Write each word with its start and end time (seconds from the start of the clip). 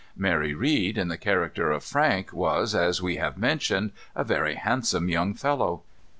Mary 0.17 0.55
Read, 0.55 0.97
in 0.97 1.09
the 1.09 1.15
character 1.17 1.69
of 1.71 1.83
Frank, 1.83 2.33
was, 2.33 2.73
as 2.73 3.03
we 3.03 3.17
have 3.17 3.37
mentioned, 3.37 3.91
a 4.15 4.23
very 4.23 4.55
handsome 4.55 5.09
young 5.09 5.35
fellow. 5.35 5.83